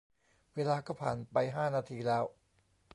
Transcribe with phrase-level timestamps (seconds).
[0.55, 2.25] เวลาก็ผ่านไปห้านาทีแล้ว